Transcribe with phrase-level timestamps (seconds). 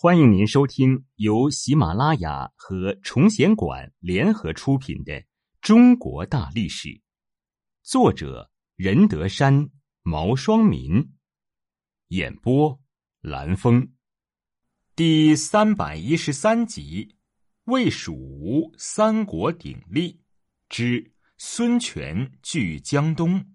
[0.00, 5.12] 欢迎您收听由喜马拉雅和崇贤馆联合出品的
[5.60, 6.88] 《中国大历史》，
[7.82, 9.70] 作者任德山、
[10.04, 11.14] 毛双民，
[12.10, 12.80] 演播
[13.22, 13.92] 蓝峰，
[14.94, 17.16] 第三百一十三集：
[17.64, 20.20] 魏蜀吴三国鼎立
[20.68, 23.52] 之孙权据江东。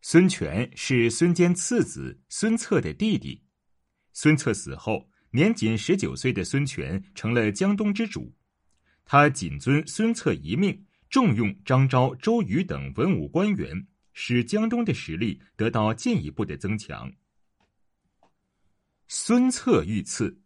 [0.00, 3.43] 孙权是孙坚次子孙策的弟弟。
[4.14, 8.32] 孙策死后，年仅十九岁的孙权成了江东之主。
[9.04, 17.12] 他谨遵孙策遗命，重用张昭、周瑜等文武官员，使江东的实力得到进一步的增强。
[19.08, 20.40] 孙策遇刺。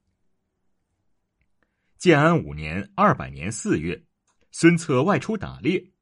[1.99, 4.05] 建安五年（二百年）四月，
[4.51, 5.93] 孙策外出打猎，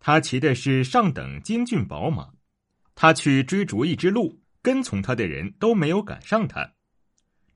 [0.00, 2.32] 他骑的是上等金骏宝马。
[2.94, 6.75] 他去追逐一只鹿，跟从他的人都没有赶上他。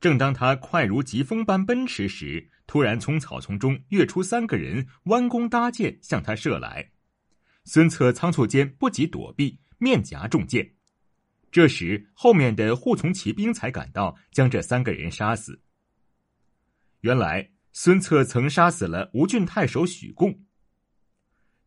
[0.01, 6.93] 正当他快如疾风般奔驰时，突然从草丛中跃出三个人，弯弓搭箭向他射来。
[7.65, 10.75] 孙策仓促间不及躲避，面颊中箭。
[11.53, 15.61] 这时，后面的护从骑兵才赶到，将这三个人杀死。
[17.01, 20.45] 原来，孙策曾杀死了吴郡太守许贡。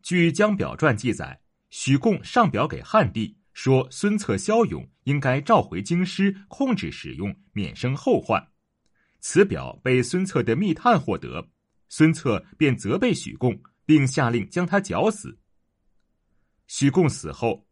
[0.01, 3.37] 据《江表传》记载，许贡上表给汉帝。
[3.53, 8.45] 说孙策骁勇，应该召回京师，控制使用，免生后患。
[9.19, 11.49] 此表被孙策的密探获得，
[11.89, 15.39] 孙策便责备许贡，并下令将他绞死。
[16.67, 17.67] 许贡死后，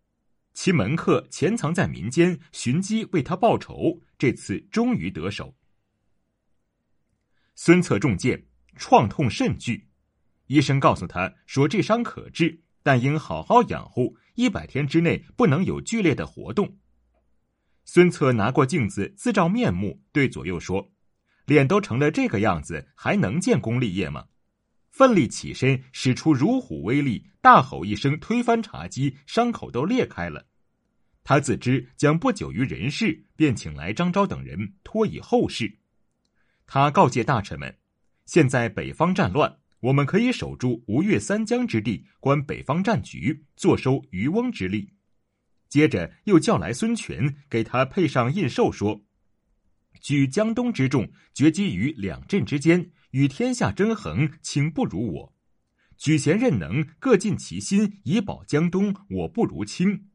[0.54, 4.02] 其门客潜藏在民间，寻机为他报仇。
[4.18, 5.56] 这次终于得手。
[7.56, 8.46] 孙策中箭，
[8.76, 9.88] 创痛甚剧，
[10.48, 14.16] 医生告诉他说这伤可治，但应好好养护。
[14.36, 16.78] 一百天之内不能有剧烈的活动。
[17.94, 20.94] 孙策拿过镜子自照面目，对左右说
[21.46, 24.28] ：“脸都成了这个样子，还能建功立业吗？”
[24.92, 30.48] 奋力起身，使出如虎威力，大吼一声，推翻茶几，伤口都裂开了。
[31.26, 35.80] 他自知将不久于人世，便请来张昭等人托以后事。
[36.66, 37.78] 他告诫大臣们
[38.26, 44.94] ：“现在北方战乱。”我们可以守住吴越三江之地，观北方战局，坐收渔翁之利。
[45.72, 49.06] 接着又叫来孙权，给他配上印绶，说
[50.02, 55.34] ：“举江东之众，决击于两镇之间，与天下争衡，请不如我。
[55.98, 60.10] 举贤任能，各尽其心，以保江东，我不如卿。”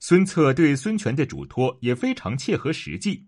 [0.00, 3.26] 孙策对孙权的嘱托也非常切合实际。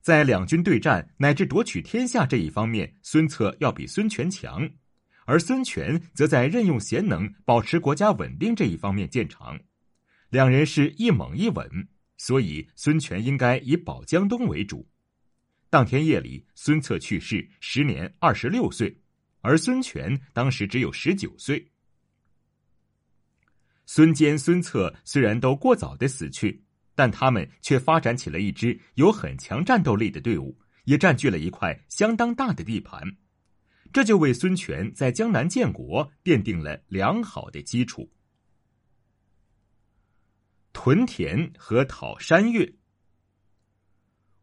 [0.00, 4.66] 在两军对战乃至夺取天下这一方面，孙策要比孙权强，
[5.26, 9.60] 而孙权则在任用贤能、保持国家稳定这一方面见长。
[10.36, 11.88] 两人是一猛一稳，
[12.18, 14.86] 所以孙权应该以保江东为主。
[15.70, 18.94] 当天夜里，孙策去世，时年二十六岁，
[19.40, 21.66] 而孙权当时只有十九岁。
[23.86, 26.62] 孙坚、孙策虽然都过早的死去。
[26.98, 33.02] 但他们却发展起了一支有很强战斗力的队伍，也占据了一块相当大的地盘，
[33.92, 38.10] 这就为孙权在江南建国奠定了良好的基础。
[40.78, 42.70] 屯田和讨山越，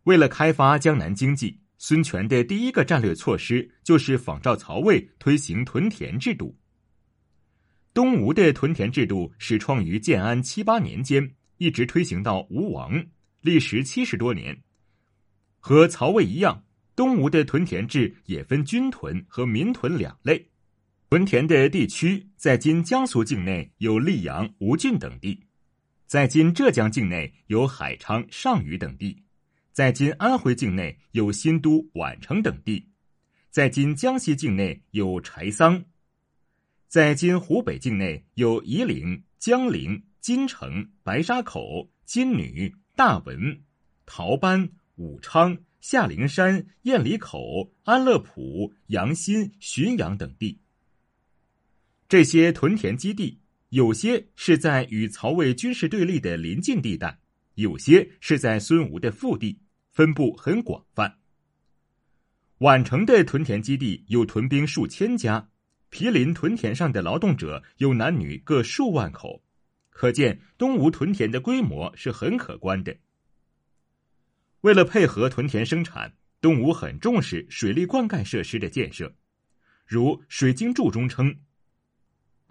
[0.06, 6.58] 为了开发江南经济，孙权的第一个战略措施就是仿照曹魏推行屯田制度。
[7.94, 11.36] 东吴的屯田制度始创于建安七八年间。
[11.58, 13.06] 一直推行到吴王，
[13.42, 14.60] 历时七十多年。
[15.60, 20.50] 和曹魏一样，东吴的屯田制也分军屯和民屯两类。
[21.12, 25.46] 屯田的地区在今江苏境内有溧阳、吴郡等地，
[26.14, 29.24] 在今浙江境内有海昌、上虞等地，
[29.72, 32.88] 在今安徽境内有新都、宛城等地，
[33.50, 35.84] 在今江西境内有柴桑，
[36.88, 40.04] 在今湖北境内有夷陵、江陵。
[40.22, 43.64] 金城、白沙口、金女、大文、
[44.06, 50.60] 陶班、武昌、下陵山、雁里口、安乐浦、阳新、浔阳等地，
[52.08, 53.40] 这些屯田基地，
[53.74, 57.18] 有些是在与曹魏军事对立的临近地带，
[57.56, 59.60] 有些是在孙吴的腹地，
[59.90, 61.18] 分布很广泛。
[62.60, 65.50] 宛城的屯田基地有屯兵数千家，
[65.90, 69.44] 毗邻屯田上的劳动者有男女各数万口。
[69.90, 72.96] 可见东吴屯田的规模是很可观的。
[74.62, 79.16] 为了配合屯田生产，东吴很重视水利灌溉设施的建设，
[79.88, 81.36] 如《水经注》中称：“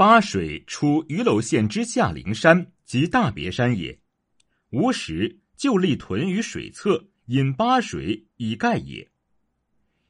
[0.03, 3.97] 八水出余楼县之下陵山，即大别山也。
[4.71, 9.09] 吴时就立屯于水侧，引巴水以盖也。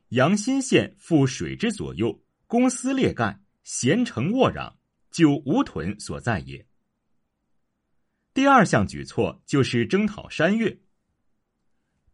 [0.08, 4.72] 阳新县覆水之左右，公司裂盖，咸城沃壤，
[5.10, 6.66] 就吴屯所在也。
[8.32, 10.74] 第二项举措就是征讨山越。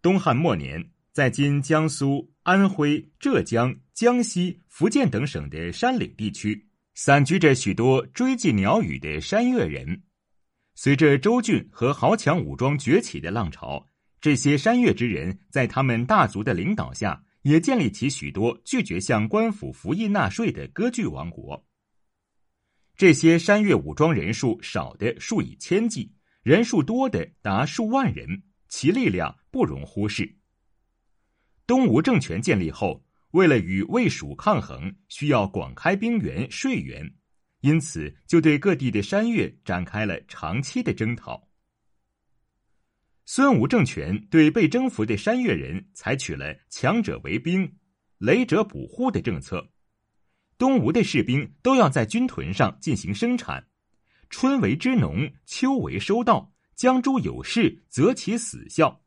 [0.03, 6.68] 东汉末年，在今江苏、安徽、浙江、江西、福建等省的山岭地区，
[7.01, 10.03] 散居着许多追迹鸟语的山越人。
[10.75, 13.87] 随着州郡和豪强武装崛起的浪潮，
[14.21, 17.23] 这些山越之人在他们大族的领导下。
[17.43, 21.65] 也建立起许多拒绝向官府服役纳税的割据王国。
[22.97, 26.13] 这些山越武装人数少的数以千计，
[26.43, 30.37] 人数多的达数万人，其力量不容忽视。
[31.65, 33.03] 东吴政权建立后，
[33.33, 37.15] 为了与魏蜀抗衡，需要广开兵源、税源，
[37.61, 41.49] 因此就对各地的山越展开了长期的征讨。
[43.27, 47.71] 孙吴政权对被征服的山越人采取了强者为兵、
[48.17, 49.71] 雷者捕户的政策。
[50.57, 53.69] 东吴的士兵都要在军屯上进行生产，
[54.31, 59.05] 春为之农，秋为收稻，将诸有事，择其死效。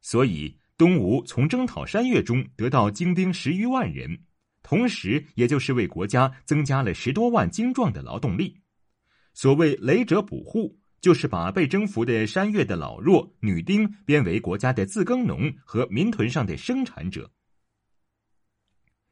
[0.00, 4.18] 所以，东吴从征讨山越中得到精兵十余万人，
[4.64, 8.60] 同时也就是为国家增加了十多万精壮的劳动力。
[9.32, 10.76] 所谓雷者捕户。
[11.02, 17.28] 就是把被征服的山越的老弱女丁编为国家的自耕农和民屯上的生产者。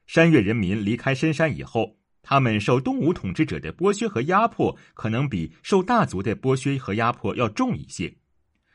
[0.07, 8.17] 山越人民离开深山以后，他们受东吴统治者的剥削和压迫，可能比受大族的剥削和压迫要重一些，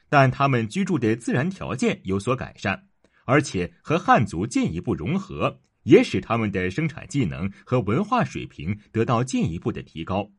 [0.10, 2.85] 但他们居住的自然条件有所改善，
[3.26, 10.32] 而且和汉族进一步融合，也使他们的生产技能和文化水平得到进一步的提高。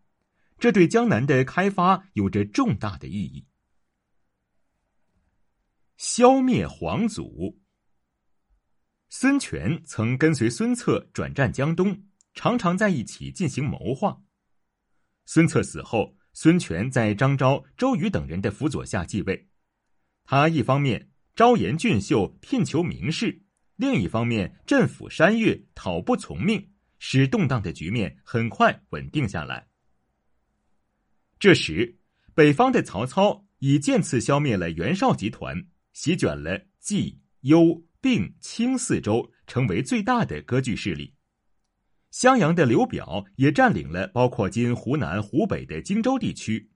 [0.58, 3.44] 这对江南的开发有着重大的意义。
[5.98, 7.60] 消灭皇祖。
[9.08, 12.02] 孙权曾跟随孙策转战江东，
[12.34, 14.20] 常常在一起进行谋划。
[15.26, 19.48] 孙策死后，孙权在张昭、周瑜等人的辅佐下继位。
[20.24, 23.42] 他一方面招严俊秀，聘求名士；
[23.76, 29.68] 另一方面镇抚山岳，讨不从命，使动荡的局面很快稳定下来。
[31.38, 31.98] 这时，
[32.34, 41.12] 北方的曹操已渐次消灭了袁绍集团，席卷了冀、幽、并、青四州，成为最大的割据势力。
[42.10, 46.70] 襄阳的刘表也占领了包括今湖南、湖北的荆州地区，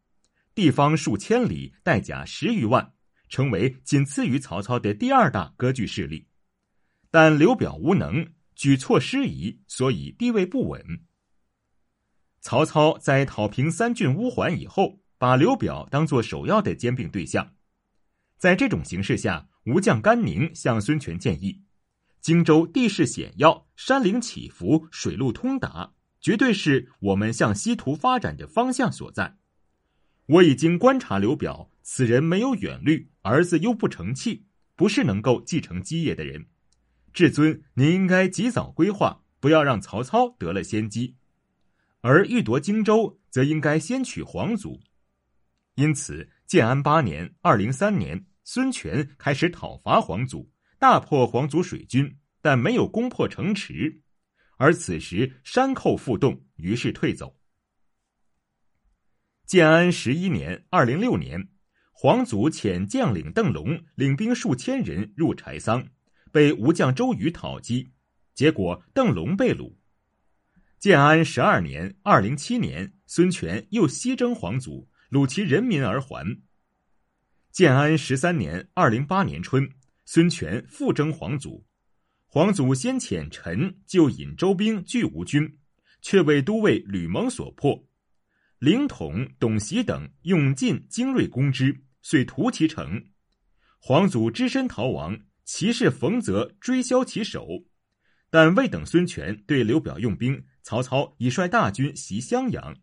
[0.55, 2.93] 地方数千里，带甲十余万，
[3.31, 6.27] 成为仅次于曹操的第二大割据势力。
[7.11, 11.01] 但刘表无能，举措失宜，所以地位不稳。
[12.43, 17.55] 曹操在讨平三郡乌桓以后，把刘表当作首要的兼并对象。
[18.37, 21.63] 在这种形势下，吴将甘宁向孙权建议：
[22.21, 29.37] 荆州地势险要，山岭起伏，水路通达，绝对是我们向西图发展的方向所在。
[30.27, 34.47] 我已经观察刘表，此人没有远虑，儿子又不成器，
[34.77, 36.47] 不是能够继承基业的人。
[37.13, 41.17] 至尊，您应该及早规划，不要让曹操得了先机。
[42.01, 44.81] 而欲夺荆州，则应该先取皇祖。
[45.75, 54.03] 因此，建安八年（二零三年），孙权开始讨伐皇祖，大破皇祖水军，但没有攻破城池。
[54.57, 57.37] 而此时山寇复动，于是退走。
[59.47, 61.49] 建安十一年（二零六年），
[62.03, 65.87] 皇祖遣将领邓龙领兵数千人入柴桑，
[66.33, 67.91] 被吴将周瑜讨击，
[68.33, 69.75] 结果邓龙被掳。
[70.79, 76.41] 建安十二年（二零七年），孙权又西征皇祖，掳其人民而还。
[77.53, 79.71] 建安十三年（二零八年）春，
[80.07, 81.67] 孙权复征皇祖，
[82.27, 85.59] 皇祖先遣陈就引周兵拒吴军，
[86.01, 87.85] 却为都尉吕蒙所破。
[88.59, 93.05] 凌统、董袭等用尽精锐攻之，遂屠其城。
[93.79, 97.47] 皇祖只身逃亡，骑士冯泽追削其首，
[98.31, 100.45] 但未等孙权对刘表用兵。
[100.63, 102.77] 曹操已率大军袭襄阳。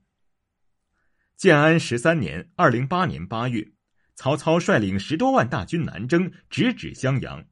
[1.37, 3.71] 建安十三年（二零八年）八月，
[4.15, 7.45] 曹操率领十多万大军南征，直指襄阳。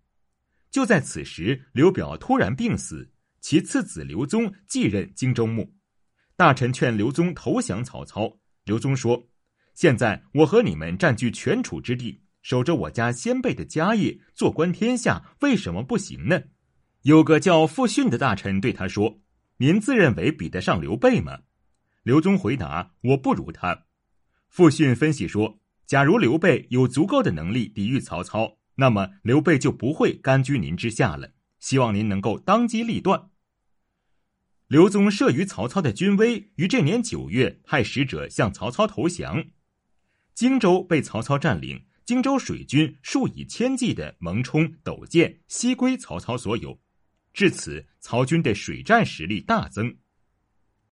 [0.72, 5.75] 就在此时，刘表突然病死，其次子刘宗继任荆州牧。
[6.36, 9.29] 大臣劝刘宗投降曹操，刘宗说
[9.75, 16.41] ：“现在我和你们占据全楚之地，守着我家先辈的家业，坐观天下，为什么不行呢？”
[17.03, 19.22] 有个叫傅训的大臣对他说。
[19.58, 21.44] 您自认为比得上刘备吗？
[22.03, 23.86] 刘宗回答：“我不如他。”
[24.50, 31.32] 傅训分析说：“假如刘备有足够的能力抵御曹操，那么刘备就不会甘居您之下了。
[31.62, 33.29] 希望您能够当机立断。
[34.67, 39.46] 刘宗慑于曹操的军威，于这年九月派使者向曹操投降。
[40.36, 46.77] 荆州被曹操占领，荆州水军数以千计的蒙冲、斗舰悉归曹操所有。
[47.34, 49.96] 至此，曹军的水战实力大增。